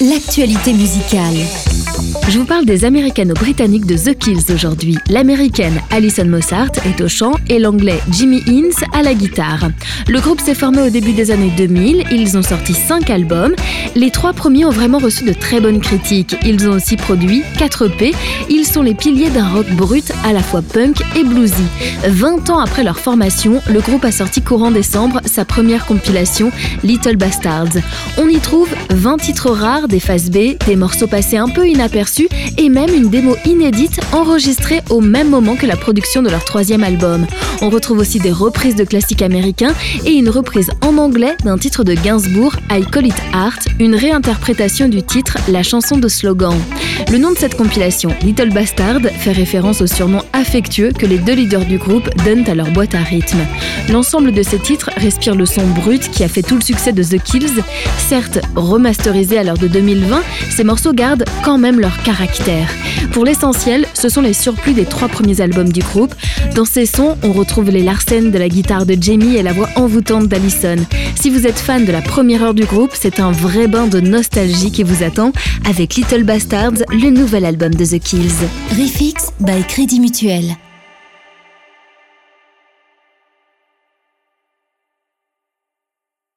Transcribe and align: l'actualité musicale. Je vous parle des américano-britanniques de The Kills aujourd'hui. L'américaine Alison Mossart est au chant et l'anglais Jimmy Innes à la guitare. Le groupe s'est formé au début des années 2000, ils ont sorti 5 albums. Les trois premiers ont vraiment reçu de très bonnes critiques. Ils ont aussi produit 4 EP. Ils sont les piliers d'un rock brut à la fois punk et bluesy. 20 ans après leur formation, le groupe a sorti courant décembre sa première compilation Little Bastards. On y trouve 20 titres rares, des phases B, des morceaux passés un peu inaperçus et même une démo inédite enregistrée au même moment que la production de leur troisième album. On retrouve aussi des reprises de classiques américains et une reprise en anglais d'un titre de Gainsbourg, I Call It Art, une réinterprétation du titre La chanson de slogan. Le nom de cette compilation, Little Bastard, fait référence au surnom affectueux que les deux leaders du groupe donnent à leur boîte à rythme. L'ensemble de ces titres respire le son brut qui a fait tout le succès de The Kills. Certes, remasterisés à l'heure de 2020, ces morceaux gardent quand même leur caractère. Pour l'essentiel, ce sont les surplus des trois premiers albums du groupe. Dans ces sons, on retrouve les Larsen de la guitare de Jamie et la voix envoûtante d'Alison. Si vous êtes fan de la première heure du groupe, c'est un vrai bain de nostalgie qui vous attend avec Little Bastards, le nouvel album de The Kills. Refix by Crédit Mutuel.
l'actualité 0.00 0.72
musicale. 0.72 1.36
Je 2.28 2.38
vous 2.38 2.44
parle 2.44 2.66
des 2.66 2.84
américano-britanniques 2.84 3.86
de 3.86 3.96
The 3.96 4.18
Kills 4.18 4.52
aujourd'hui. 4.52 4.98
L'américaine 5.08 5.80
Alison 5.90 6.26
Mossart 6.26 6.72
est 6.84 7.00
au 7.00 7.08
chant 7.08 7.32
et 7.48 7.58
l'anglais 7.58 7.98
Jimmy 8.10 8.42
Innes 8.46 8.70
à 8.92 9.02
la 9.02 9.14
guitare. 9.14 9.70
Le 10.08 10.20
groupe 10.20 10.42
s'est 10.42 10.54
formé 10.54 10.82
au 10.82 10.90
début 10.90 11.14
des 11.14 11.30
années 11.30 11.50
2000, 11.56 12.04
ils 12.12 12.36
ont 12.36 12.42
sorti 12.42 12.74
5 12.74 13.08
albums. 13.08 13.54
Les 13.94 14.10
trois 14.10 14.34
premiers 14.34 14.66
ont 14.66 14.70
vraiment 14.70 14.98
reçu 14.98 15.24
de 15.24 15.32
très 15.32 15.58
bonnes 15.58 15.80
critiques. 15.80 16.36
Ils 16.44 16.68
ont 16.68 16.72
aussi 16.72 16.96
produit 16.96 17.44
4 17.58 17.86
EP. 17.86 18.12
Ils 18.50 18.66
sont 18.66 18.82
les 18.82 18.94
piliers 18.94 19.30
d'un 19.30 19.48
rock 19.48 19.70
brut 19.70 20.12
à 20.22 20.34
la 20.34 20.42
fois 20.42 20.60
punk 20.60 21.00
et 21.16 21.24
bluesy. 21.24 21.54
20 22.06 22.50
ans 22.50 22.58
après 22.58 22.84
leur 22.84 22.98
formation, 22.98 23.62
le 23.70 23.80
groupe 23.80 24.04
a 24.04 24.12
sorti 24.12 24.42
courant 24.42 24.70
décembre 24.70 25.22
sa 25.24 25.46
première 25.46 25.86
compilation 25.86 26.52
Little 26.84 27.16
Bastards. 27.16 27.78
On 28.18 28.28
y 28.28 28.38
trouve 28.38 28.68
20 28.90 29.16
titres 29.16 29.50
rares, 29.50 29.88
des 29.88 30.00
phases 30.00 30.30
B, 30.30 30.58
des 30.66 30.76
morceaux 30.76 31.06
passés 31.06 31.38
un 31.38 31.48
peu 31.48 31.66
inaperçus 31.66 32.17
et 32.56 32.68
même 32.68 32.94
une 32.94 33.08
démo 33.08 33.36
inédite 33.44 34.00
enregistrée 34.12 34.80
au 34.90 35.00
même 35.00 35.28
moment 35.28 35.56
que 35.56 35.66
la 35.66 35.76
production 35.76 36.22
de 36.22 36.30
leur 36.30 36.44
troisième 36.44 36.84
album. 36.84 37.26
On 37.60 37.70
retrouve 37.70 37.98
aussi 37.98 38.20
des 38.20 38.30
reprises 38.30 38.76
de 38.76 38.84
classiques 38.84 39.22
américains 39.22 39.74
et 40.04 40.12
une 40.12 40.28
reprise 40.28 40.70
en 40.80 40.96
anglais 40.96 41.36
d'un 41.44 41.58
titre 41.58 41.82
de 41.82 41.94
Gainsbourg, 41.94 42.54
I 42.70 42.84
Call 42.84 43.06
It 43.06 43.16
Art, 43.32 43.58
une 43.80 43.96
réinterprétation 43.96 44.88
du 44.88 45.02
titre 45.02 45.38
La 45.48 45.64
chanson 45.64 45.98
de 45.98 46.06
slogan. 46.06 46.54
Le 47.10 47.18
nom 47.18 47.32
de 47.32 47.36
cette 47.36 47.56
compilation, 47.56 48.10
Little 48.22 48.50
Bastard, 48.50 49.00
fait 49.18 49.32
référence 49.32 49.80
au 49.80 49.88
surnom 49.88 50.22
affectueux 50.32 50.92
que 50.92 51.06
les 51.06 51.18
deux 51.18 51.34
leaders 51.34 51.64
du 51.64 51.78
groupe 51.78 52.08
donnent 52.24 52.48
à 52.48 52.54
leur 52.54 52.70
boîte 52.70 52.94
à 52.94 53.02
rythme. 53.02 53.40
L'ensemble 53.90 54.32
de 54.32 54.42
ces 54.42 54.58
titres 54.58 54.90
respire 54.96 55.34
le 55.34 55.46
son 55.46 55.66
brut 55.66 56.10
qui 56.10 56.22
a 56.22 56.28
fait 56.28 56.42
tout 56.42 56.56
le 56.56 56.60
succès 56.62 56.92
de 56.92 57.02
The 57.02 57.20
Kills. 57.22 57.62
Certes, 58.08 58.38
remasterisés 58.54 59.38
à 59.38 59.42
l'heure 59.42 59.58
de 59.58 59.68
2020, 59.68 60.22
ces 60.50 60.64
morceaux 60.64 60.92
gardent 60.92 61.24
quand 61.44 61.58
même 61.58 61.80
leur 61.80 61.96
caractère. 62.02 62.68
Pour 63.12 63.24
l'essentiel, 63.24 63.86
ce 63.94 64.08
sont 64.08 64.20
les 64.20 64.32
surplus 64.32 64.72
des 64.72 64.84
trois 64.84 65.08
premiers 65.08 65.40
albums 65.40 65.72
du 65.72 65.80
groupe. 65.80 66.14
Dans 66.54 66.64
ces 66.64 66.86
sons, 66.86 67.16
on 67.22 67.32
retrouve 67.32 67.70
les 67.70 67.82
Larsen 67.82 68.30
de 68.30 68.38
la 68.38 68.48
guitare 68.48 68.86
de 68.86 68.96
Jamie 69.00 69.36
et 69.36 69.42
la 69.42 69.52
voix 69.52 69.68
envoûtante 69.76 70.28
d'Alison. 70.28 70.76
Si 71.16 71.30
vous 71.30 71.46
êtes 71.46 71.58
fan 71.58 71.84
de 71.84 71.92
la 71.92 72.00
première 72.00 72.42
heure 72.42 72.54
du 72.54 72.64
groupe, 72.64 72.92
c'est 72.94 73.20
un 73.20 73.32
vrai 73.32 73.66
bain 73.66 73.86
de 73.86 74.00
nostalgie 74.00 74.70
qui 74.70 74.82
vous 74.82 75.02
attend 75.02 75.32
avec 75.68 75.94
Little 75.94 76.24
Bastards, 76.24 76.84
le 76.90 77.10
nouvel 77.10 77.44
album 77.44 77.74
de 77.74 77.84
The 77.84 77.98
Kills. 77.98 78.46
Refix 78.70 79.32
by 79.40 79.64
Crédit 79.66 80.00
Mutuel. 80.00 80.56